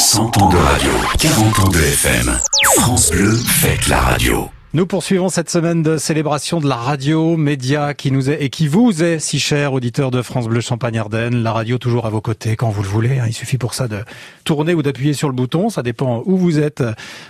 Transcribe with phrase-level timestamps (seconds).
[0.00, 2.38] 100 ans de radio, 40 ans de FM.
[2.78, 4.48] France Bleu fête la radio.
[4.72, 8.68] Nous poursuivons cette semaine de célébration de la radio, média qui nous est et qui
[8.68, 11.42] vous est si cher, auditeur de France Bleu Champagne Ardenne.
[11.42, 13.18] La radio toujours à vos côtés quand vous le voulez.
[13.18, 13.24] Hein.
[13.26, 13.98] Il suffit pour ça de
[14.44, 15.70] tourner ou d'appuyer sur le bouton.
[15.70, 16.84] Ça dépend où vous êtes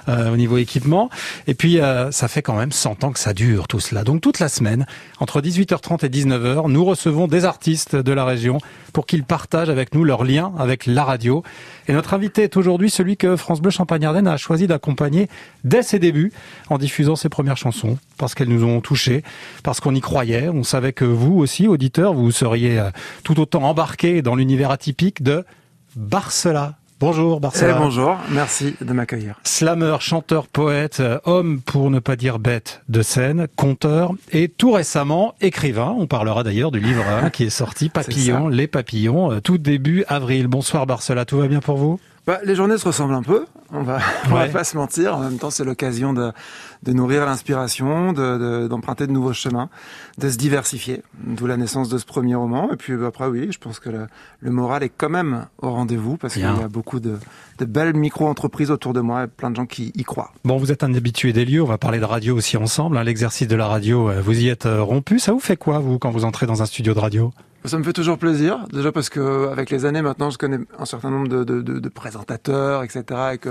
[0.09, 1.09] euh, au niveau équipement.
[1.47, 4.05] Et puis, euh, ça fait quand même 100 ans que ça dure tout cela.
[4.05, 4.85] Donc toute la semaine,
[5.19, 8.59] entre 18h30 et 19h, nous recevons des artistes de la région
[8.93, 11.43] pour qu'ils partagent avec nous leur lien avec la radio.
[11.91, 15.29] Et notre invité est aujourd'hui celui que France Bleu Champagne Ardenne a choisi d'accompagner
[15.65, 16.33] dès ses débuts
[16.69, 19.25] en diffusant ses premières chansons parce qu'elles nous ont touchés,
[19.65, 20.49] parce qu'on y croyait.
[20.49, 22.91] On savait que vous aussi, auditeurs, vous seriez euh,
[23.25, 25.45] tout autant embarqués dans l'univers atypique de
[25.97, 26.77] Barcela.
[27.01, 27.77] Bonjour Barcela.
[27.77, 29.41] Eh, bonjour, merci de m'accueillir.
[29.43, 34.73] Slammer, chanteur, poète, euh, homme pour ne pas dire bête de scène, conteur et tout
[34.73, 35.97] récemment écrivain.
[35.99, 40.47] On parlera d'ailleurs du livre qui est sorti, Papillons, les papillons, euh, tout début avril.
[40.47, 41.99] Bonsoir Barcela, tout va bien pour vous?
[42.27, 45.17] Bah, les journées se ressemblent un peu, on va, on va pas se mentir.
[45.17, 46.33] En même temps, c'est l'occasion de,
[46.83, 49.71] de nourrir l'inspiration, d'emprunter de, de, nouveaux chemins,
[50.19, 51.03] de se diversifier.
[51.25, 52.73] D'où la naissance de ce premier roman.
[52.73, 54.07] Et puis bah, après, oui, je pense que le,
[54.41, 57.19] le moral est quand même au rendez-vous parce qu'il y a beaucoup de,
[57.59, 60.33] de belles micro-entreprises autour de moi et plein de gens qui y croient.
[60.45, 62.99] Bon, vous êtes un habitué des lieux, on va parler de radio aussi ensemble.
[62.99, 63.05] Hein.
[63.05, 65.19] L'exercice de la radio, euh, vous y êtes euh, rompu.
[65.19, 67.33] Ça vous fait quoi, vous, quand vous entrez dans un studio de radio?
[67.69, 70.85] Ça me fait toujours plaisir, déjà parce que avec les années maintenant, je connais un
[70.87, 73.51] certain nombre de, présentateurs, etc., et que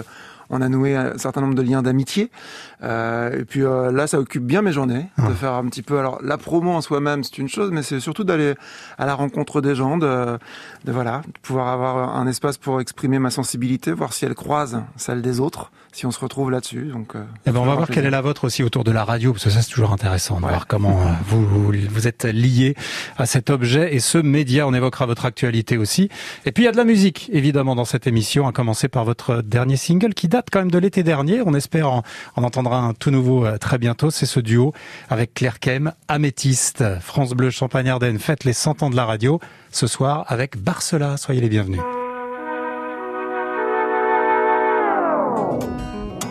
[0.50, 2.32] on a noué un certain nombre de liens d'amitié.
[2.82, 6.00] Euh, et puis euh, là, ça occupe bien mes journées de faire un petit peu.
[6.00, 8.54] Alors la promo en soi-même, c'est une chose, mais c'est surtout d'aller
[8.98, 10.38] à la rencontre des gens, de,
[10.86, 14.82] de voilà, de pouvoir avoir un espace pour exprimer ma sensibilité, voir si elle croise
[14.96, 16.84] celle des autres, si on se retrouve là-dessus.
[16.94, 19.04] Donc, euh, Eh ben, on va voir quelle est la vôtre aussi autour de la
[19.04, 20.50] radio, parce que ça c'est toujours intéressant de Ouais.
[20.52, 22.76] voir comment euh, vous, vous vous êtes lié
[23.18, 24.66] à cet objet et ce média.
[24.68, 26.10] On évoquera votre actualité aussi.
[26.46, 29.04] Et puis il y a de la musique évidemment dans cette émission, à commencer par
[29.04, 31.42] votre dernier single qui date quand même de l'été dernier.
[31.46, 32.04] On espère en,
[32.36, 34.12] en un tout nouveau euh, très bientôt.
[34.12, 34.74] C'est ce duo
[35.10, 38.20] avec Claire Kem, Améthyste, France Bleu, Champagne Ardenne.
[38.20, 39.40] Faites les 100 ans de la radio
[39.72, 41.18] ce soir avec Barcela.
[41.18, 41.82] Soyez les bienvenus.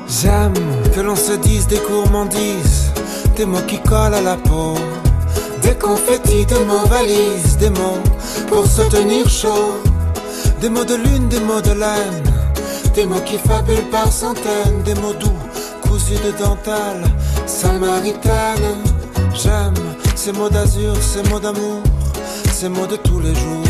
[0.08, 0.54] J'aime
[0.94, 2.92] que l'on se dise des gourmandises,
[3.36, 4.74] des mots qui collent à la peau,
[5.62, 8.02] des confettis de mots valises, des mots
[8.48, 9.80] pour se tenir chaud,
[10.60, 12.22] des mots de lune, des mots de laine,
[12.94, 15.38] des mots qui fabulent par centaines, des mots doux,
[15.88, 17.04] cousus de dentelle,
[17.46, 18.78] samaritaine.
[19.34, 19.74] J'aime
[20.14, 21.82] ces mots d'azur, ces mots d'amour,
[22.52, 23.64] ces mots de tous les jours,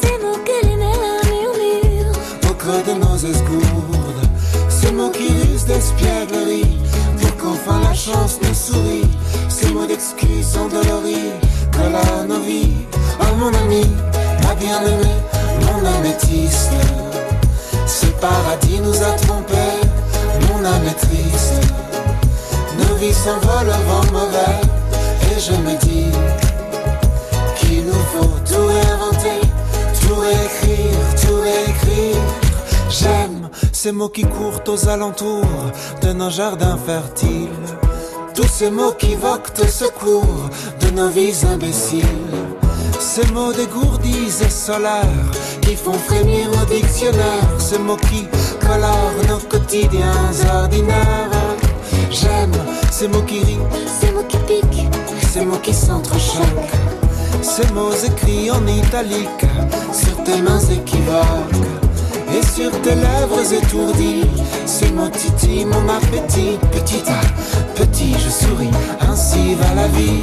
[0.00, 2.50] Ces mots que les mères murmurent.
[2.50, 4.24] Au creux de nos esgourdes,
[4.68, 6.78] ces mots qui rusent d'espièglerie,
[7.20, 9.10] pour qu'enfin la chance nous sourie,
[9.48, 11.32] ces mots d'excuses endoloris,
[11.72, 12.72] colorent nos vies.
[13.20, 13.84] Oh mon ami,
[14.42, 15.20] ma bien-aimée,
[15.62, 16.72] mon améthyste,
[17.86, 19.75] ce paradis nous a trompés,
[20.72, 21.54] triste.
[22.78, 24.60] Nos vies s'envolent au vent mauvais,
[25.30, 26.10] et je me dis
[27.56, 29.40] qu'il nous faut tout réinventer,
[30.00, 32.22] tout réécrire, tout réécrire.
[32.90, 35.72] J'aime ces mots qui courent aux alentours
[36.02, 37.48] de nos jardins fertiles.
[38.34, 40.50] Tous ces mots qui voquent au secours
[40.80, 42.04] de nos vies imbéciles.
[42.98, 45.30] Ces mots dégourdis et solaires
[45.62, 47.54] qui font frémir nos dictionnaires.
[47.58, 48.26] Ces mots qui
[48.66, 50.30] colorent nos quotidiens
[50.62, 51.30] ordinaires.
[52.10, 52.52] J'aime
[52.90, 53.58] ces mots qui rient,
[54.00, 54.86] Ces mots qui piquent
[55.36, 56.72] ces mots qui s'entrechoquent.
[57.42, 59.44] Ces mots écrits en italique
[59.92, 61.66] sur tes mains équivoques
[62.34, 64.24] et sur tes lèvres étourdies.
[64.64, 66.58] Ces mots titillent mon appétit.
[66.72, 67.20] Petit à
[67.74, 68.70] petit, je souris.
[69.10, 70.22] Ainsi va la vie.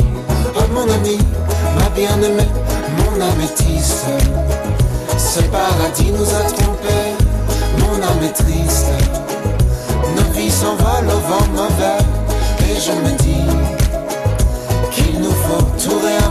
[0.55, 1.19] Oh mon ami,
[1.77, 2.51] ma bien-aimée,
[2.97, 4.07] mon améthyste.
[5.17, 7.22] Ce paradis nous a trompés.
[8.03, 8.87] Mon âme est triste.
[10.15, 12.01] Nos vies s'envolent au vent mauvais.
[12.69, 13.45] Et je me dis
[14.91, 16.22] qu'il nous faut tout réinventer,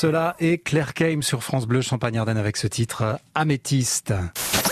[0.00, 4.14] Barcela et Claire Keim sur France Bleu Champagne-Ardenne avec ce titre Améthyste.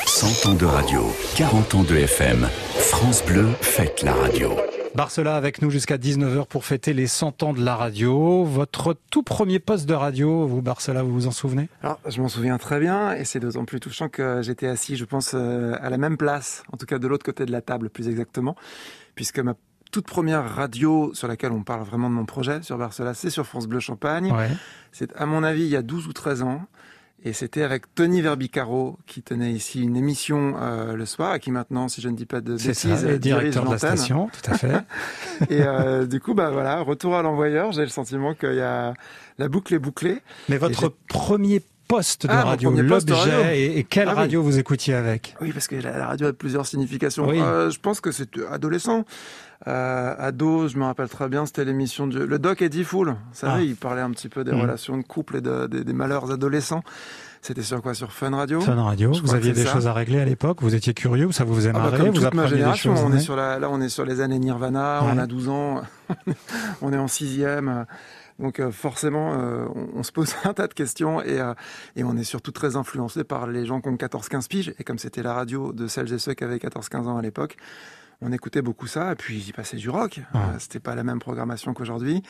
[0.06, 1.02] 100 ans de radio,
[1.36, 2.46] 40 ans de FM.
[2.78, 4.52] France Bleu fête la radio.
[4.94, 8.44] Barcela avec nous jusqu'à 19h pour fêter les 100 ans de la radio.
[8.44, 11.68] Votre tout premier poste de radio, vous Barcela, vous vous en souvenez?
[11.82, 15.06] Alors, je m'en souviens très bien et c'est d'autant plus touchant que j'étais assis, je
[15.06, 17.90] pense, euh, à la même place, en tout cas de l'autre côté de la table
[17.90, 18.54] plus exactement,
[19.16, 19.54] puisque ma
[19.96, 23.46] toute première radio sur laquelle on parle vraiment de mon projet sur Barcela, c'est sur
[23.46, 24.30] France Bleu Champagne.
[24.30, 24.50] Ouais.
[24.92, 26.66] C'est à mon avis il y a 12 ou 13 ans.
[27.24, 31.50] Et c'était avec Tony Verbicaro qui tenait ici une émission euh, le soir et qui
[31.50, 34.58] maintenant, si je ne dis pas de bêtises, dirige directeur de la station, tout à
[34.58, 34.84] fait.
[35.48, 37.72] Et euh, du coup, bah voilà, retour à l'envoyeur.
[37.72, 38.92] J'ai le sentiment qu'il y a
[39.38, 40.20] la boucle est bouclée.
[40.50, 44.18] Mais votre premier poste de Ah, radio, l'objet, et, et quelle Ah oui.
[44.18, 47.28] radio vous écoutiez avec Oui, parce que la, la radio a plusieurs significations.
[47.28, 47.40] Oui.
[47.40, 49.04] Euh, je pense que c'est adolescent.
[49.66, 53.08] Euh, ado, je me rappelle très bien, c'était l'émission du le doc Eddie Fool.
[53.10, 53.62] Vous savez, Ah.
[53.62, 54.60] il parlait un petit peu des Mhm.
[54.60, 56.82] relations de couple et de- des- des malheurs adolescents.
[57.40, 57.94] C'était sur quoi?
[57.94, 58.60] Sur Fun Radio?
[58.60, 59.72] Fun Radio, Je vous aviez des ça.
[59.72, 62.20] choses à régler à l'époque, vous étiez curieux, ça vous faisait Ah bah, comme vous
[62.20, 63.04] toute ma des génération, choses.
[63.06, 65.82] on est sur la, là on est sur les années Nirvana, on a 12 ans,
[66.82, 67.86] on est en sixième,
[68.38, 71.54] donc euh, forcément euh, on, on se pose un tas de questions et, euh,
[71.96, 74.98] et on est surtout très influencé par les gens qui ont 14-15 piges et comme
[74.98, 77.56] c'était la radio de celles et ceux qui avaient 14-15 ans à l'époque,
[78.20, 80.20] on écoutait beaucoup ça et puis ils y passaient du rock.
[80.34, 80.40] Ouais.
[80.40, 82.22] Euh, c'était pas la même programmation qu'aujourd'hui.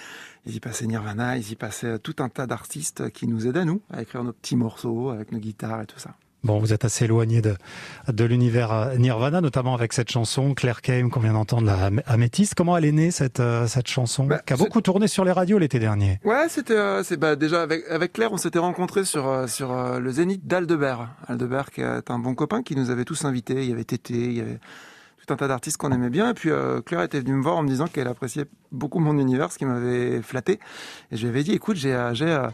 [0.44, 3.81] Ils y passaient Nirvana, ils y passaient tout un tas d'artistes qui nous aidaient nous
[3.93, 6.14] à écrire nos petits morceaux avec nos guitares et tout ça.
[6.44, 7.56] Bon, vous êtes assez éloigné de,
[8.12, 12.03] de l'univers euh, Nirvana, notamment avec cette chanson Claire Kame qu'on vient d'entendre, la Am-
[12.06, 12.55] Améthyste.
[12.55, 15.33] Comment elle est née cette, euh, cette chanson Bah, Qui a beaucoup tourné sur les
[15.33, 16.21] radios l'été dernier?
[16.25, 19.99] Ouais, c'était euh, c'est bah déjà avec avec Claire, on s'était rencontrés sur sur euh,
[19.99, 21.09] le Zénith d'Aldebert.
[21.27, 24.15] Aldebert qui est un bon copain qui nous avait tous invités, il y avait Tété,
[24.15, 24.61] il y avait
[25.26, 27.56] tout un tas d'artistes qu'on aimait bien et puis euh, Claire était venue me voir
[27.56, 30.61] en me disant qu'elle appréciait beaucoup mon univers, ce qui m'avait flatté
[31.11, 32.49] et je lui avais dit écoute, j'ai euh, j'ai euh,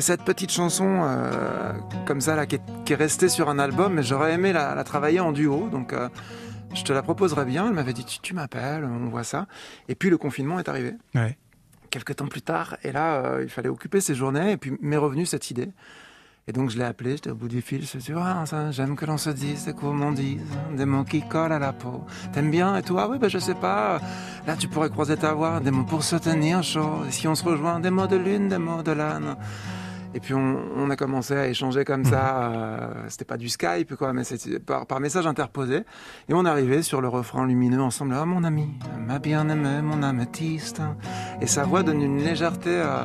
[0.00, 1.72] cette petite chanson euh,
[2.06, 4.74] comme ça là qui est, qui est restée sur un album mais j'aurais aimé la,
[4.74, 6.08] la travailler en duo donc euh,
[6.74, 7.66] je te la proposerais bien.
[7.66, 9.46] Elle m'avait dit tu, tu m'appelles, on voit ça.
[9.88, 11.38] Et puis le confinement est arrivé Ouais.
[11.88, 12.76] quelques temps plus tard.
[12.84, 14.52] Et là, il fallait occuper ses journées.
[14.52, 15.70] Et puis m'est revenue cette idée.
[16.48, 17.84] Et donc je l'ai appelé, j'étais au bout du fil.
[17.86, 20.40] Je me suis dit, Ah, ça, j'aime que l'on se dise qu'on m'en dise,
[20.74, 22.04] des mots qui collent à la peau.
[22.32, 23.06] T'aimes bien et toi?
[23.10, 24.00] Oui, ben je sais pas.
[24.46, 27.04] Là, tu pourrais croiser ta voix, des mots pour se tenir chaud.
[27.06, 29.36] Et si on se rejoint, des mots de lune, des mots de l'âne.
[30.14, 32.50] Et puis on, on a commencé à échanger comme ça.
[32.50, 35.84] euh, c'était pas du Skype, quoi, mais c'était par, par message interposé.
[36.30, 38.14] Et on arrivait sur le refrain lumineux ensemble.
[38.18, 38.70] Ah, mon ami,
[39.06, 40.80] ma bien-aimée, mon améthyste.
[41.42, 43.04] Et sa voix donne une légèreté euh,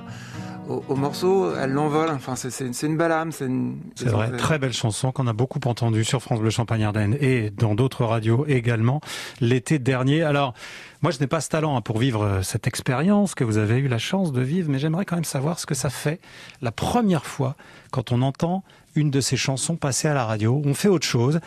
[0.70, 1.54] au, au morceau.
[1.56, 2.10] Elle l'envole.
[2.10, 3.32] Enfin, c'est- c'est une belle âme.
[3.32, 7.18] C'est une- vrai, très belle chanson qu'on a beaucoup entendue sur France Bleu Champagne Ardenne
[7.20, 9.02] et dans d'autres radios également
[9.42, 10.24] l'été dernier.
[10.24, 10.54] Alors,
[11.02, 13.78] moi je n'ai pas ce talent hein, pour vivre euh, cette expérience que vous avez
[13.78, 16.20] eu la chance de vivre, mais j'aimerais quand même savoir ce que ça fait
[16.62, 17.56] la première fois
[17.92, 18.64] quand on entend
[18.96, 20.62] une de ces chansons passer à la radio.
[20.66, 21.40] On fait autre chose,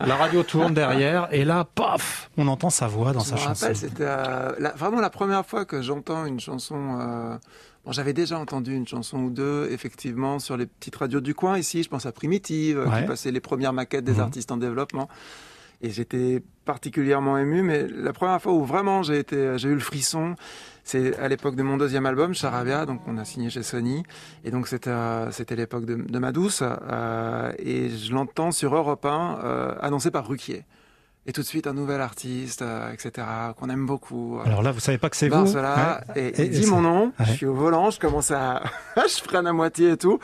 [0.00, 3.40] la radio tourne derrière et là, paf, on entend sa voix dans Je sa me
[3.40, 3.66] chanson.
[3.66, 6.98] rappelle, c'était euh, vraiment la première fois que j'entends une chanson.
[7.00, 7.36] euh,
[7.84, 11.58] bon, j'avais déjà entendu une chanson ou deux, effectivement, sur les petites radios du coin
[11.58, 11.82] ici.
[11.82, 13.00] Je pense à Primitive, euh, Ouais.
[13.02, 14.20] qui passait les premières maquettes des Mhm.
[14.20, 15.08] artistes en développement.
[15.82, 19.80] Et j'étais particulièrement ému, mais la première fois où vraiment j'ai été, j'ai eu le
[19.80, 20.34] frisson,
[20.82, 24.02] c'est à l'époque de mon deuxième album, Charabia, donc on a signé chez Sony,
[24.44, 28.74] et donc c'était euh, c'était l'époque de, de ma douce, euh, et je l'entends sur
[28.74, 30.64] Europe 1, euh, annoncé par Ruquier.
[31.26, 33.26] Et tout de suite un nouvel artiste, euh, etc.,
[33.58, 34.38] qu'on aime beaucoup.
[34.44, 36.32] Alors là, vous savez pas que c'est vous Barcela, Ouais.
[36.36, 37.24] et, Et- dit ça- mon nom, Ouais.
[37.26, 38.62] je suis au volant, je commence à...
[38.96, 40.18] je freine à moitié et tout,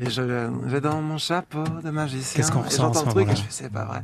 [0.00, 3.36] et je j'ai dans mon chapeau de magicien, Qu'est-ce qu'on et j'entends le truc, et
[3.36, 4.00] je fais c'est pas vrai.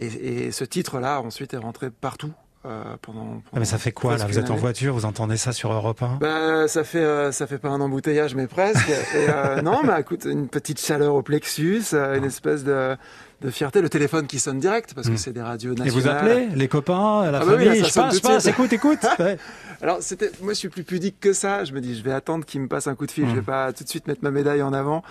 [0.00, 2.32] Et, et ce titre-là, ensuite, est rentré partout
[2.66, 4.26] euh, pendant, Ah, mais ça fait quoi là?
[4.26, 7.46] Vous êtes en voiture, vous entendez ça sur Europe 1 Bah, ça fait euh, ça
[7.46, 8.88] fait pas un embouteillage, mais presque.
[8.88, 12.96] Et, euh, non, mais écoute, une petite chaleur au plexus, une espèce de,
[13.40, 15.16] de fierté, le téléphone qui sonne direct parce que Mm.
[15.18, 16.02] c'est des radios Et nationales.
[16.02, 18.72] vous appelez les copains, la Ah bah oui, famille, là, je passe, je passe, écoute,
[18.72, 18.98] écoute.
[19.20, 19.38] Ouais.
[19.80, 21.64] Alors c'était, moi je suis plus pudique que ça.
[21.64, 23.26] Je me dis, je vais attendre qu'il me passe un coup de fil.
[23.26, 23.30] Mm.
[23.30, 25.04] Je vais pas tout de suite mettre ma médaille en avant.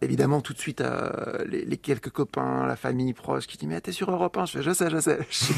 [0.00, 1.10] Évidemment, tout de suite, euh,
[1.46, 4.52] les, les quelques copains, la famille proche qui dit, mais t'es sur Europe 1 Je
[4.52, 5.18] fais, je sais, je sais.
[5.30, 5.54] Je suis,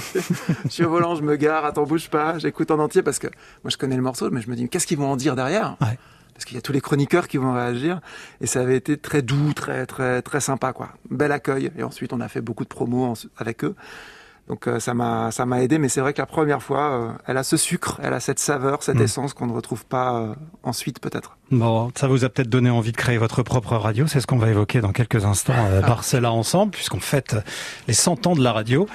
[0.65, 2.39] je suis au volant, je me gare, attends, bouge pas.
[2.39, 3.29] J'écoute en entier parce que
[3.63, 5.77] moi je connais le morceau, mais je me dis, qu'est-ce qu'ils vont en dire derrière?
[5.81, 5.97] Ouais.
[6.37, 8.01] Parce qu'il y a tous les chroniqueurs qui vont réagir.
[8.41, 10.91] Et ça avait été très doux, très très très sympa, quoi.
[11.11, 11.73] Bel accueil.
[11.79, 13.75] Et ensuite, on a fait beaucoup de promos en- avec eux.
[14.49, 17.09] Donc euh, ça m'a ça m'a aidé, mais c'est vrai que la première fois, euh,
[17.27, 19.03] elle a ce sucre, elle a cette saveur, cette Mm.
[19.03, 21.37] essence qu'on ne retrouve pas euh, ensuite peut-être.
[21.51, 24.07] Bon, ça vous a peut-être donné envie de créer votre propre radio.
[24.07, 27.35] C'est ce qu'on va évoquer dans quelques instants, euh, Barcela ensemble, puisqu'on fête
[27.89, 28.87] les 100 ans de la radio.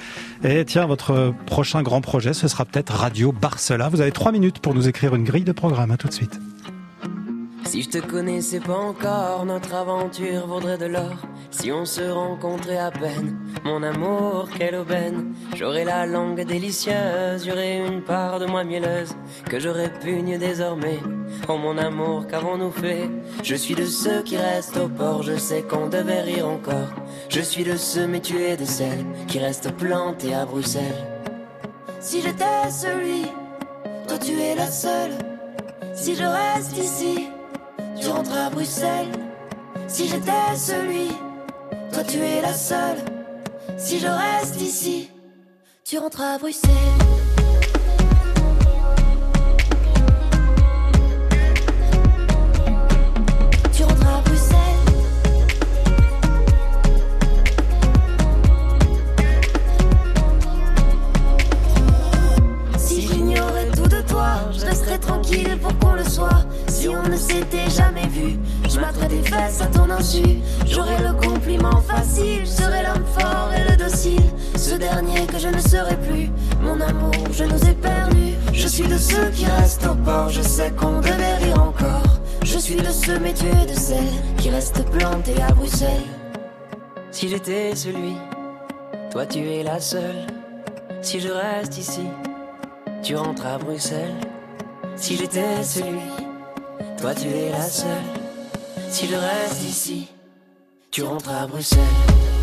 [0.42, 3.90] Et tiens, votre prochain grand projet, ce sera peut-être Radio Barcela.
[3.90, 5.90] Vous avez trois minutes pour nous écrire une grille de programme.
[5.90, 6.40] À tout de suite.
[7.72, 11.16] Si je te connaissais pas encore, notre aventure vaudrait de l'or.
[11.50, 15.32] Si on se rencontrait à peine, mon amour, quelle aubaine.
[15.56, 19.14] J'aurais la langue délicieuse, j'aurais une part de moi mielleuse
[19.48, 21.00] que je répugne désormais.
[21.48, 23.08] Oh mon amour, qu'avons-nous fait?
[23.42, 26.92] Je suis de ceux qui restent au port, je sais qu'on devait rire encore.
[27.30, 31.06] Je suis de ceux, mais tu es de celles qui restent plantées à Bruxelles.
[32.00, 33.22] Si j'étais celui,
[34.06, 35.12] toi tu es la seule.
[35.94, 37.31] Si je reste ici,
[38.02, 39.12] tu rentres à Bruxelles.
[39.86, 41.08] Si j'étais celui,
[41.92, 42.98] toi tu es la seule.
[43.78, 45.10] Si je reste ici,
[45.84, 47.11] tu rentres à Bruxelles.
[85.22, 86.04] Plantées à Bruxelles.
[87.10, 88.14] Si j'étais celui,
[89.10, 90.26] toi tu es la seule.
[91.00, 92.06] Si je reste ici,
[93.02, 94.14] tu rentres à Bruxelles.
[94.96, 96.00] Si j'étais celui,
[96.98, 97.88] toi tu es la seule.
[98.88, 100.08] Si je reste ici,
[100.90, 102.41] tu rentres à Bruxelles.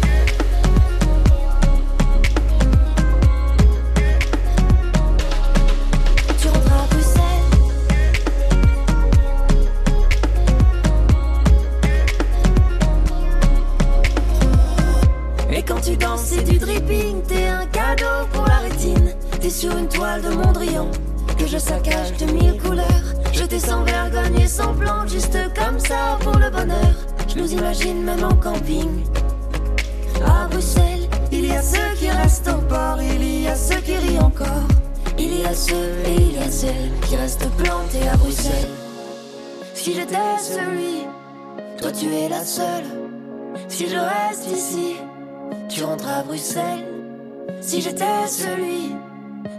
[48.29, 48.95] Celui,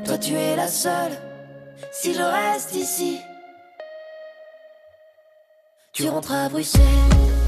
[0.05, 1.12] toi tu es la seule.
[1.93, 3.21] Si je reste ici,
[5.93, 7.40] tu rentres à Bruxelles.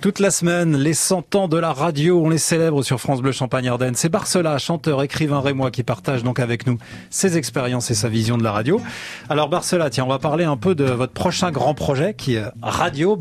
[0.00, 3.32] Toute la semaine, les 100 ans de la radio, on les célèbre sur France Bleu
[3.32, 3.96] Champagne Ardenne.
[3.96, 6.78] C'est Barcela, chanteur, écrivain rémois, qui partage donc avec nous
[7.10, 8.80] ses expériences et sa vision de la radio.
[9.28, 12.44] Alors Barcela, tiens, on va parler un peu de votre prochain grand projet qui est
[12.62, 13.20] Radio,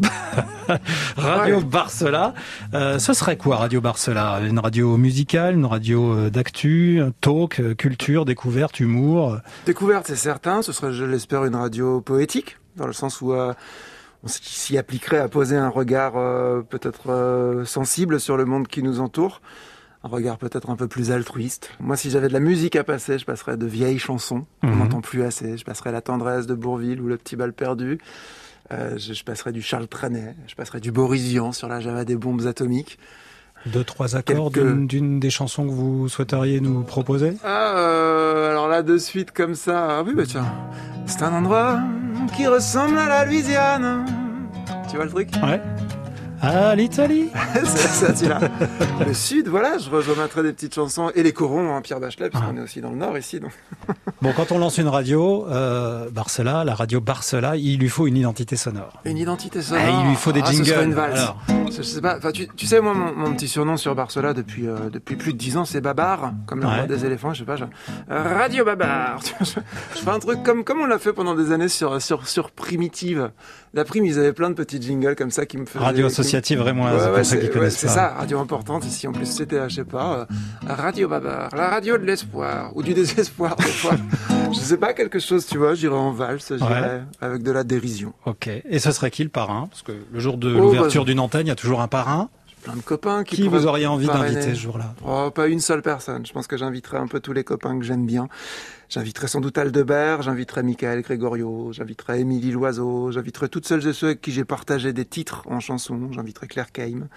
[1.17, 1.63] Radio Ouais.
[1.63, 2.35] Barcela.
[2.75, 4.39] Euh, ce serait quoi Radio Barcela?
[4.47, 9.37] Une radio musicale, une radio euh, d'actu, talk, euh, culture, découverte, humour?
[9.65, 10.61] Découverte, c'est certain.
[10.61, 13.53] Ce serait, je l'espère, une radio poétique, dans le sens où euh,
[14.23, 18.81] on s'y appliquerait à poser un regard euh, peut-être euh, sensible sur le monde qui
[18.83, 19.41] nous entoure.
[20.03, 21.71] Un regard peut-être un peu plus altruiste.
[21.79, 24.79] Moi, si j'avais de la musique à passer, je passerais de vieilles chansons qu'on Mhm.
[24.79, 25.57] n'entend plus assez.
[25.57, 27.99] Je passerais La tendresse de Bourville ou Le petit bal perdu.
[28.71, 30.35] Euh, je, je passerais du Charles Trenet.
[30.47, 32.99] Je passerais du Boris Vian sur la Java des bombes atomiques.
[33.73, 37.33] Deux, trois accords Quelques- d'une- des chansons que vous souhaiteriez nous proposer?
[37.43, 39.87] Ah, euh, alors là, de suite, comme ça.
[39.99, 40.45] Ah oui, bah tiens.
[41.05, 41.79] C'est un endroit
[42.35, 44.05] qui ressemble à la Louisiane.
[44.89, 45.29] Tu vois le truc?
[45.43, 45.61] Ouais.
[46.39, 47.29] Ah, l'Italie
[47.65, 48.25] C'est ça, tu.
[49.05, 51.09] Le sud, voilà, je remettrai des petites chansons.
[51.15, 52.59] Et les corons, hein, Pierre Bachelet, puisqu'on Ah.
[52.59, 53.39] est aussi dans le nord ici.
[53.39, 53.51] Donc.
[54.21, 58.17] Bon, quand on lance une radio, euh, Barcela, la radio Barcela, il lui faut une
[58.17, 58.93] identité sonore.
[59.05, 59.83] Une identité sonore.
[59.85, 60.65] Ah, il lui faut des Ah, ce jingles.
[60.67, 61.19] serait une valse.
[61.21, 61.37] Alors.
[61.77, 64.67] Je sais pas, enfin, tu, tu sais, moi, mon, mon petit surnom sur Barcela depuis,
[64.67, 66.75] euh, depuis plus de 10 ans, c'est Babar, comme le Ouais.
[66.75, 67.55] roi des éléphants, je sais pas,
[68.11, 69.19] euh, Radio Babar.
[69.39, 69.45] Je,
[69.95, 72.51] je fais un truc comme, comme on l'a fait pendant des années sur, sur, sur
[72.51, 73.31] Primitive.
[73.73, 75.83] La Prime, ils avaient plein de petits jingles comme ça qui me faisaient.
[75.83, 79.07] Radio associative rémoise, Ouais, ouais, c'est ouais, ça, radio importante ici.
[79.07, 80.25] En plus, c'était, je sais pas, euh,
[80.67, 83.93] Radio Babar, la radio de l'espoir ou du désespoir des fois.
[84.53, 85.73] je sais pas quelque chose, tu vois.
[85.73, 88.13] J'irais en valse, j'irais avec de la dérision.
[88.25, 88.47] Ok.
[88.47, 89.67] Et ce serait qui le parrain?
[89.69, 91.87] Parce que le jour de Oh, l'ouverture bah, d'une antenne, il y a toujours un
[91.87, 92.29] parrain.
[92.63, 93.35] Plein de copains qui.
[93.35, 94.93] Qui vous auriez envie d'inviter ce jour-là?
[95.05, 96.25] Oh, pas une seule personne.
[96.25, 98.27] Je pense que j'inviterai un peu tous les copains que j'aime bien.
[98.89, 104.07] J'inviterai sans doute Aldebert, j'inviterai Michael Grégorio, j'inviterai Émilie Loiseau, j'inviterai toutes celles et ceux
[104.07, 107.09] avec qui j'ai partagé des titres en chanson, j'inviterai Claire Keim.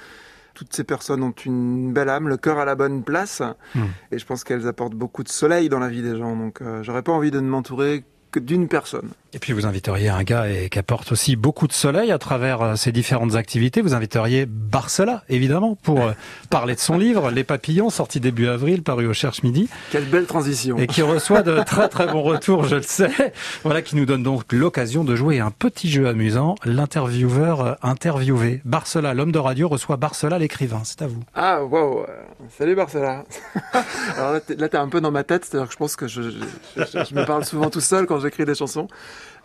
[0.55, 3.43] Toutes ces personnes ont une belle âme, le cœur à la bonne place,
[3.75, 3.85] Hmm.
[4.13, 6.37] et je pense qu'elles apportent beaucoup de soleil dans la vie des gens.
[6.37, 9.11] Donc, euh, j'aurais pas envie de ne m'entourer que d'une personne.
[9.33, 12.63] Et puis vous inviteriez un gars et qui apporte aussi beaucoup de soleil à travers
[12.63, 13.81] euh, ses différentes activités.
[13.81, 16.13] Vous inviteriez Barcela, évidemment, pour euh,
[16.51, 19.69] parler de son livre Les Papillons, sorti début avril, paru au Cherche Midi.
[19.93, 20.79] Quelle belle transition.
[20.79, 23.33] Et qui reçoit de très très bons retours, je le sais.
[23.63, 28.63] Voilà, qui nous donne donc l'occasion de jouer un petit jeu amusant, l'intervieweur euh, interviewé.
[28.65, 30.81] Barcela, l'homme de radio, reçoit Barcela, l'écrivain.
[30.83, 31.23] C'est à vous.
[31.37, 32.05] Ah, wow.
[32.59, 33.25] Salut Barcela.
[34.17, 36.09] Alors là, t'es, là, t'es un peu dans ma tête, c'est-à-dire que je pense que
[36.09, 36.39] je, je,
[36.77, 38.89] je, je me parle souvent tout seul quand j'écris des chansons.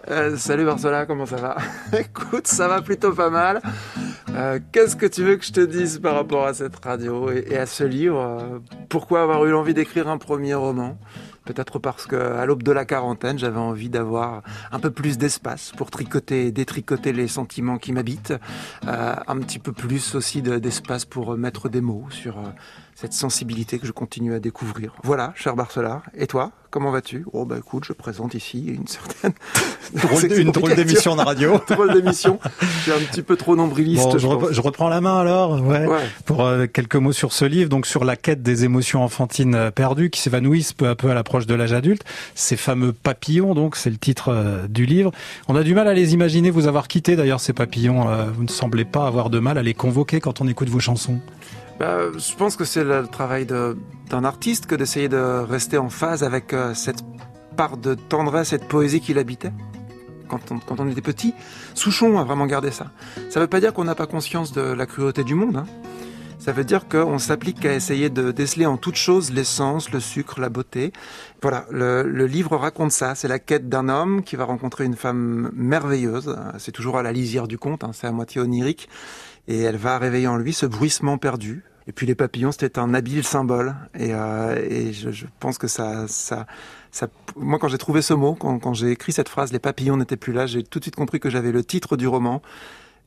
[0.10, 1.58] Euh, salut Barcela, comment ça va
[2.00, 3.62] Écoute, ça va plutôt pas mal.
[4.36, 7.58] Euh, qu'est-ce que tu veux que je te dise par rapport à cette radio et,
[7.58, 8.62] à ce livre?
[8.90, 10.98] Pourquoi avoir eu l'envie d'écrire un premier roman?
[11.46, 15.72] Peut-être parce que à l'aube de la quarantaine, j'avais envie d'avoir un peu plus d'espace
[15.78, 18.34] pour tricoter, détricoter les sentiments qui m'habitent,
[18.88, 22.38] euh, un petit peu plus aussi de- d'espace pour mettre des mots sur
[22.96, 24.94] cette sensibilité que je continue à découvrir.
[25.04, 26.04] Voilà, cher Barcelard.
[26.18, 27.26] Et toi, comment vas-tu?
[27.34, 29.34] Oh bah écoute, je présente ici une certaine
[30.38, 31.60] une drôle d'émission de radio.
[31.70, 32.40] drôle d'émission.
[32.62, 34.02] Je suis un petit peu trop nombriliste.
[34.04, 36.00] Bon, je, rep- reprends la main alors, ouais, Ouais.
[36.26, 39.72] pour euh, quelques mots sur ce livre, donc sur la quête des émotions enfantines euh,
[39.72, 42.04] perdues qui s'évanouissent peu à peu à l'approche de l'âge adulte.
[42.34, 45.12] Ces fameux papillons, donc c'est le titre euh, du livre.
[45.50, 48.08] On a du mal à les imaginer vous avoir quitté d'ailleurs ces papillons.
[48.10, 50.80] euh, vous ne semblez pas avoir de mal à les convoquer quand on écoute vos
[50.80, 51.20] chansons.
[51.80, 56.24] Bah, je pense que c'est le travail d'un artiste que d'essayer de rester en phase
[56.24, 57.04] avec euh, cette
[57.58, 59.52] part de tendresse et de poésie qui l'habitait.
[60.28, 61.34] Quand on, était petit,
[61.76, 62.92] Souchon a vraiment gardé ça.
[63.30, 65.58] Ça veut pas dire qu'on n'a pas conscience de la cruauté du monde.
[65.58, 65.66] hein.
[66.40, 70.40] Ça veut dire qu'on s'applique à essayer de déceler en toute chose l'essence, le sucre,
[70.40, 70.94] la beauté.
[71.42, 73.16] Voilà, le, le livre raconte ça.
[73.16, 76.36] C'est la quête d'un homme qui va rencontrer une femme merveilleuse.
[76.58, 78.90] C'est toujours à la lisière du conte, hein, c'est à moitié onirique.
[79.48, 81.64] Et elle va réveiller en lui ce bruissement perdu.
[81.88, 83.76] Et puis les papillons, c'était un habile symbole.
[83.94, 86.48] Et, euh, et je, je pense que ça, ça,
[86.92, 89.98] ça, moi, quand j'ai trouvé ce mot, quand, quand j'ai écrit cette phrase, les papillons
[89.98, 92.42] n'étaient plus là, j'ai tout de suite compris que j'avais le titre du roman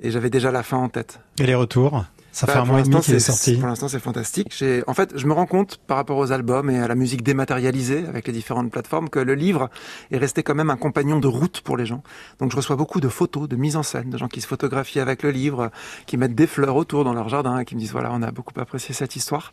[0.01, 1.21] et j'avais déjà la fin en tête.
[1.41, 2.05] Et les retours?
[2.31, 3.57] Ça Bah, fait un mois et demi qu'il est c'est- sorti.
[3.57, 4.53] Pour l'instant, c'est fantastique.
[4.87, 8.05] En fait, je me rends compte par rapport aux albums et à la musique dématérialisée
[8.07, 9.71] avec les différentes plateformes que le livre
[10.11, 12.03] est resté quand même un compagnon de route pour les gens.
[12.39, 15.01] Donc, je reçois beaucoup de photos, de mises en scène, de gens qui se photographient
[15.01, 15.71] avec le livre,
[16.07, 18.31] qui mettent des fleurs autour dans leur jardin et qui me disent voilà, on a
[18.31, 19.51] beaucoup apprécié cette histoire.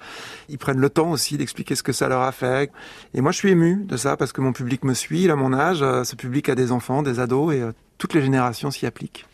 [0.49, 2.71] Ils prennent le temps aussi d'expliquer ce que ça leur a fait.
[3.13, 5.35] Et moi, je suis ému de ça parce que mon public me suit, il a
[5.35, 5.81] mon âge.
[5.81, 9.25] euh, Ce public a des enfants, des ados et euh, toutes les générations s'y appliquent.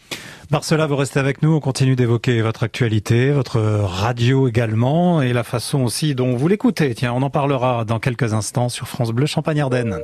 [0.52, 1.54] Marcela, vous restez avec nous.
[1.54, 6.94] On continue d'évoquer votre actualité, votre radio également, et la façon aussi dont vous l'écoutez.
[6.94, 10.00] Tiens, on en parlera dans quelques instants sur France Bleu Champagne-Ardenne.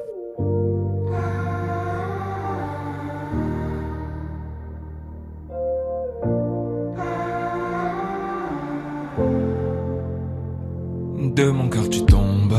[11.36, 12.58] De mon cœur tu tombes.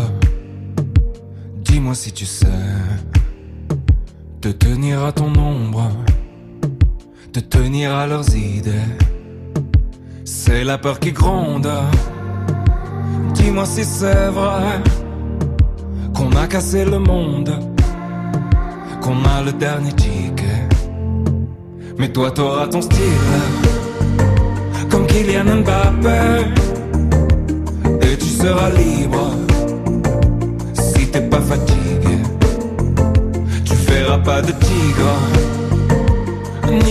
[1.57, 2.47] Dis-moi si tu sais
[4.41, 5.91] te tenir à ton ombre,
[7.41, 8.89] te tenir à leurs idées.
[10.25, 11.69] C'est la peur qui gronde.
[13.35, 14.83] Dis-moi si c'est vrai
[16.15, 17.53] qu'on a cassé le monde,
[19.01, 20.69] qu'on a le dernier ticket.
[21.99, 23.37] Mais toi t'auras ton style,
[24.91, 26.47] comme Kylian Mbappé
[28.03, 29.31] et tu seras libre
[30.73, 32.17] si t'es pas fatigué.
[33.65, 35.58] Tu feras pas de tigre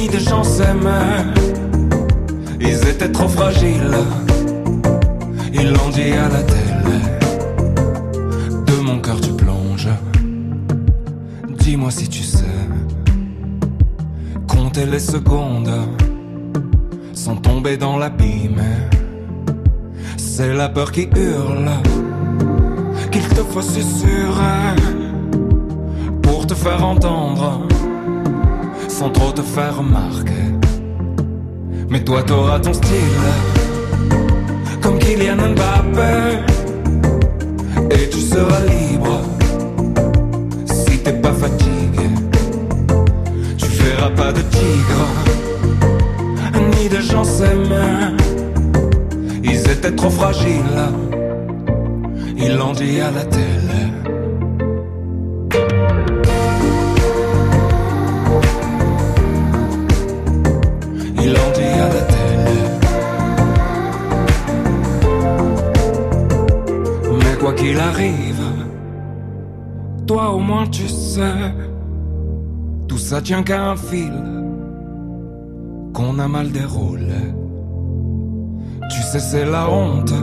[0.08, 1.24] ni de gens s'aimer.
[2.60, 3.98] Ils étaient trop fragiles,
[5.54, 7.00] ils l'ont dit à la télé.
[8.65, 9.89] De mon cœur tu plonges.
[11.60, 12.46] Dis-moi si tu sais
[14.48, 15.74] compter les secondes
[17.13, 18.63] sans tomber dans l'abîme.
[20.17, 21.72] C'est la peur qui hurle
[23.12, 24.76] qu'il te faut susurrer
[26.22, 27.67] pour te faire entendre
[28.98, 30.48] sans trop te faire remarquer.
[31.88, 33.28] Mais toi t'auras ton style
[34.82, 36.16] comme Kylian Mbappé
[37.92, 39.22] et tu seras libre
[40.66, 42.10] si t'es pas fatigué.
[43.60, 45.04] Tu feras pas de tigre
[46.74, 48.16] ni de gens s'aimer.
[49.44, 50.82] Ils étaient trop fragiles,
[52.36, 53.57] ils l'ont dit à la télé.
[67.67, 68.45] Qu'il arrive,
[70.06, 71.53] toi au moins tu sais,
[72.88, 74.13] tout ça tient qu'à un fil.
[75.93, 77.23] Qu'on a mal déroulé.
[78.91, 80.13] Tu sais, c'est la honte.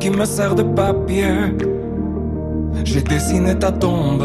[0.00, 1.32] Qui me sert de papier.
[2.84, 4.24] J'ai dessiné ta tombe.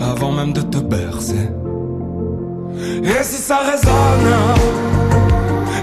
[0.00, 1.48] Avant même de te bercer.
[3.02, 4.32] Et si ça résonne,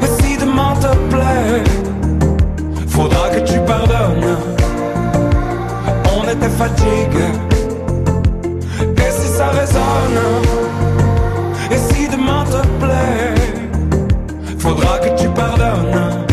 [0.04, 1.64] et si demain te plaît,
[2.92, 4.38] faudra que tu pardonnes.
[6.16, 7.28] On était fatigué.
[8.98, 10.22] Et si ça résonne,
[11.72, 13.36] et si demain te plaît,
[14.60, 16.26] faudra que tu pardonnes.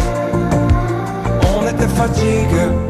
[1.57, 2.88] On était fatigué.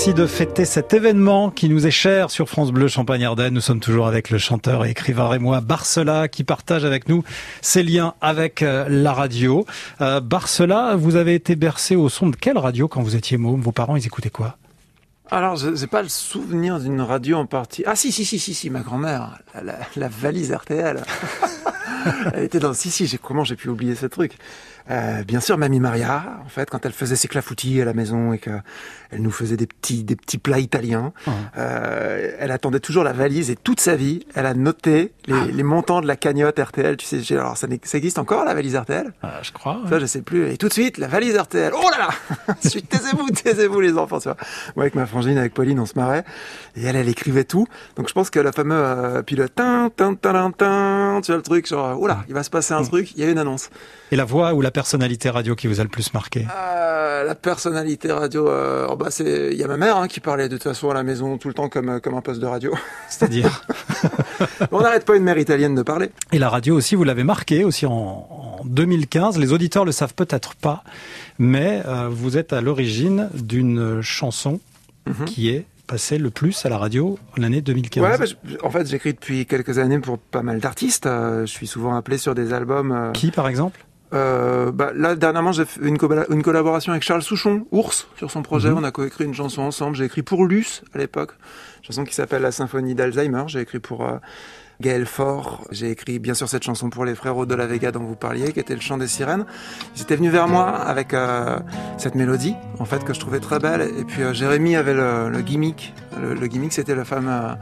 [0.00, 3.52] Merci de fêter cet événement qui nous est cher sur France Bleu Champagne-Ardenne.
[3.52, 7.22] Nous sommes toujours avec le chanteur et écrivain rémois Barcela qui partage avec nous
[7.60, 9.66] ses liens avec euh, la radio.
[10.00, 13.60] Euh, Barcela, vous avez été bercé au son de quelle radio quand vous étiez môme?
[13.60, 14.56] Vos parents, ils écoutaient quoi?
[15.30, 17.84] Alors, je n'ai pas le souvenir d'une radio en partie.
[17.84, 21.02] Ah si, si, si, si, si, ma grand-mère, la, la, la valise RTL.
[22.34, 22.72] Elle était dans...
[22.72, 24.32] Si, si, comment j'ai pu oublier ce truc?
[24.90, 28.32] Euh, bien sûr, Mamie Maria, en fait, quand elle faisait ses clafoutis à la maison
[28.32, 28.62] et qu'elle
[29.18, 31.12] nous faisait des petits, des petits plats italiens,
[31.56, 35.46] euh, elle attendait toujours la valise et toute sa vie, elle a noté les, Ah.
[35.52, 36.96] les montants de la cagnotte RTL.
[36.96, 39.80] Tu sais, alors ça, existe encore la valise RTL Ah, Je crois.
[39.82, 39.88] ouais.
[39.90, 40.50] Ça, je sais plus.
[40.50, 41.72] Et tout de suite, la valise RTL.
[41.74, 44.18] Oh là là Taisez-vous, taisez-vous les enfants.
[44.18, 44.36] Tu vois.
[44.76, 46.24] Moi, avec ma frangine, avec Pauline, on se marrait.
[46.76, 47.66] Et elle, elle écrivait tout.
[47.96, 48.76] Donc je pense que la fameuse...
[48.80, 52.24] Euh, puis le tin, tin, tin, tin, tin, tu vois le truc, genre, oh là,
[52.28, 53.70] il va se passer un truc, il y a une annonce.
[54.10, 56.46] Et la voix ou la personnalité radio qui vous a le plus marqué?
[56.56, 60.20] Euh, la personnalité radio, euh, oh bah c'est, il y a ma mère hein, qui
[60.20, 62.40] parlait de toute façon à la maison tout le temps comme euh, comme un poste
[62.40, 62.72] de radio.
[63.10, 63.62] C'est-à-dire?
[64.72, 66.10] On n'arrête pas une mère italienne de parler.
[66.32, 69.38] Et la radio aussi, vous l'avez marqué aussi en, en 2015.
[69.38, 70.82] Les auditeurs le savent peut-être pas,
[71.38, 74.60] mais euh, vous êtes à l'origine d'une chanson
[75.06, 75.24] Mhm.
[75.24, 78.04] qui est passée le plus à la radio l'année 2015.
[78.04, 81.06] Ouais, bah, je- en fait j'écris depuis quelques années pour pas mal d'artistes.
[81.06, 82.92] Euh, je suis souvent appelé sur des albums.
[82.92, 83.84] euh, Qui, par exemple?
[84.12, 88.30] Euh, bah, là, dernièrement, j'ai fait une, colla- une collaboration avec Charles Souchon, Ours, sur
[88.30, 88.70] son projet.
[88.70, 88.78] Mhm.
[88.78, 89.96] On a coécrit une chanson ensemble.
[89.96, 91.32] J'ai écrit pour Luce, à l'époque.
[91.78, 93.44] Une chanson qui s'appelle La Symphonie d'Alzheimer.
[93.46, 94.16] J'ai écrit pour euh,
[94.80, 95.64] Gaël Faure.
[95.70, 98.52] J'ai écrit, bien sûr, cette chanson pour les frérots de la Vega dont vous parliez,
[98.52, 99.44] qui était le chant des sirènes.
[99.94, 101.58] Ils étaient venus vers moi avec euh,
[101.96, 103.82] cette mélodie, en fait, que je trouvais très belle.
[103.96, 105.94] Et puis, euh, Jérémy avait le, le gimmick.
[106.20, 107.30] Le, le gimmick, c'était le fameux...
[107.30, 107.54] euh.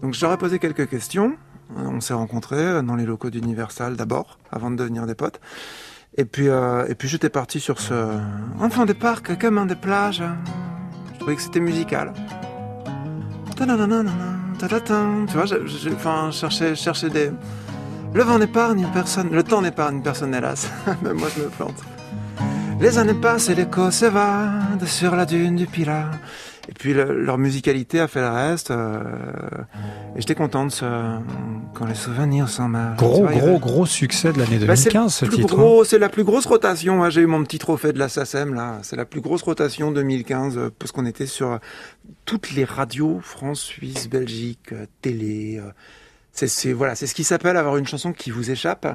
[0.00, 1.34] Donc, ai posé quelques questions.
[1.76, 5.40] On s'est rencontrés dans les locaux d'Universal d'abord, avant de devenir des potes.
[6.16, 8.18] Et puis, euh, puis j'étais parti sur ce
[8.60, 10.22] enfant des parcs comme un des plages.
[11.14, 12.12] Je trouvais que c'était musical.
[15.28, 16.30] Tu vois, je, enfin,
[17.08, 17.30] des.
[18.12, 20.68] Le vent n'épargne personne, le temps n'épargne personne, hélas.
[21.02, 21.80] Même moi, je me plante.
[22.80, 26.10] Les années passent et l'écho s'évade sur la dune du Pilat.
[26.68, 28.70] Et puis le- leur musicalité a fait le reste.
[28.70, 29.00] euh,
[30.16, 30.84] et j'étais content de ce
[31.74, 32.94] quand les souvenirs mal.
[32.98, 35.58] Tu Gros, gros, avait- gros succès de l'année bah, c'est 2015, ce le plus titre.
[35.58, 35.82] hein.
[35.84, 37.02] c'est la plus grosse rotation.
[37.02, 37.10] hein.
[37.10, 38.78] J'ai eu mon petit trophée de la SACEM là.
[38.82, 41.58] C'est la plus grosse rotation 2015 euh, parce qu'on était sur euh,
[42.24, 45.58] toutes les radios France, Suisse, Belgique, euh, télé.
[45.58, 45.70] euh,
[46.32, 48.86] c'est, voilà, c'est ce qui s'appelle avoir une chanson qui vous échappe.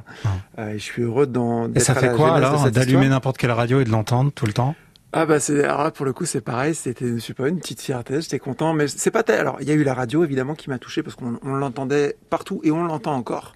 [0.58, 1.71] Euh, et je suis heureux d'en.
[1.73, 4.73] Et ça fait quoi alors d'allumer n'importe quelle radio et de l'entendre tout le temps?
[5.17, 8.19] Ah bah c'est alors là pour le coup c'est pareil, c'était je une petite fierté,
[8.19, 9.39] j'étais content mais c'est pas tel.
[9.39, 12.17] Alors il y a eu la radio évidemment qui m'a touché parce qu'on on l'entendait
[12.30, 13.54] partout et on l'entend encore.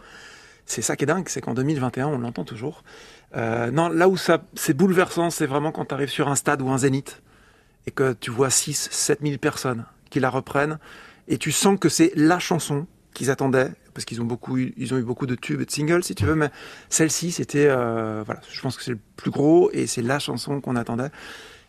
[0.65, 2.85] C'est ça qui est dingue, c'est qu'en 2021 on l'entend toujours.
[3.35, 6.61] Euh, non, là où ça c'est bouleversant, c'est vraiment quand tu arrives sur un stade
[6.61, 7.21] ou un zénith
[7.87, 10.79] et que tu vois 6 7 000 personnes qui la reprennent
[11.27, 15.35] et tu sens que c'est la chanson qu'ils attendaient parce qu'ils ont eu beaucoup de
[15.35, 16.49] tubes et de singles si tu veux mais
[16.87, 20.61] celle-ci c'était euh, voilà je pense que c'est le plus gros et c'est la chanson
[20.61, 21.09] qu'on attendait.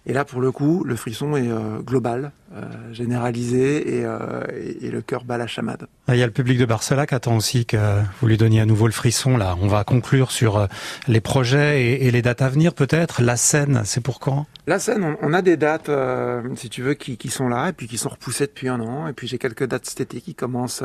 [0.06, 4.86] Et là pour le coup le frisson est euh, global euh, généralisé et, euh, et,
[4.86, 7.36] et le cœur bat la chamade Il y a le public de Barcelone qui attend
[7.36, 7.76] aussi que
[8.20, 9.36] vous lui donniez à nouveau le frisson.
[9.36, 10.66] Là, on va conclure sur euh,
[11.06, 13.22] les projets et, et les dates à venir peut-être.
[13.22, 14.46] La scène, c'est pour quand?
[14.66, 17.68] La scène, on, on a des dates, euh, si tu veux, qui, qui sont là
[17.68, 19.06] et puis qui sont repoussées depuis un an.
[19.06, 20.82] Et puis j'ai quelques dates cet été qui commencent.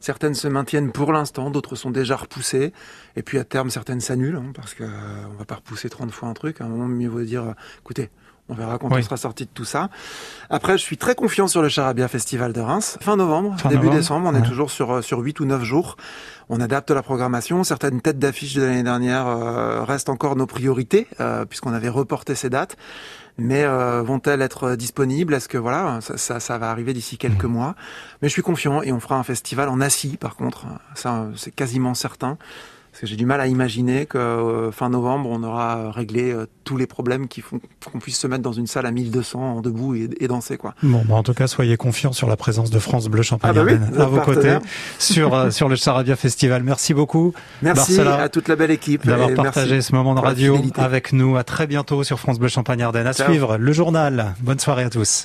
[0.00, 2.72] certaines se maintiennent pour l'instant, d'autres sont déjà repoussées.
[3.16, 4.88] Et puis à terme, certaines s'annulent hein, parce que euh,
[5.30, 6.60] on va pas repousser 30 fois un truc.
[6.60, 8.10] À un moment, mieux vaut dire, écoutez,
[8.48, 8.98] on verra quand Oui.
[8.98, 9.88] on sera sorti de tout ça.
[10.50, 12.96] Après, je suis très confiant sur le Charabia Festival de Reims.
[13.00, 15.64] Fin novembre, Fin début novembre, décembre, on est toujours sur euh, sur 8 ou 9
[15.64, 15.96] jours.
[16.48, 17.64] On adapte la programmation.
[17.64, 22.36] Certaines têtes d'affiche de l'année dernière euh, restent encore nos priorités euh, puisqu'on avait reporté
[22.36, 22.76] ces dates
[23.38, 25.32] mais euh, vont-elles être disponibles?
[25.34, 27.50] Est-ce que voilà, ça, ça, ça va arriver d'ici quelques Mhm.
[27.52, 27.74] mois?
[28.20, 31.50] Mais je suis confiant et on fera un festival en Assis, par contre, ça c'est
[31.50, 32.36] quasiment certain.
[32.92, 36.46] Parce que j'ai du mal à imaginer que euh, fin novembre, on aura réglé euh,
[36.64, 37.58] tous les problèmes qui font
[37.90, 40.58] qu'on puisse se mettre dans une salle à 1200 en debout et, et danser.
[40.58, 40.74] Quoi.
[40.82, 43.64] Bon, bah, en tout cas, soyez confiants sur la présence de France Bleu Champagne Ah
[43.64, 44.58] bah oui, à vos côtés
[44.98, 46.62] sur, euh, sur le Charabia Festival.
[46.62, 47.32] Merci beaucoup.
[47.62, 49.06] Merci à toute la belle équipe.
[49.06, 51.38] d'avoir partagé ce moment de radio avec nous.
[51.38, 53.06] À très bientôt sur France Bleu Champagne Ardenne.
[53.06, 53.26] À Ciao.
[53.28, 54.34] suivre le journal.
[54.40, 55.20] Bonne soirée à tous.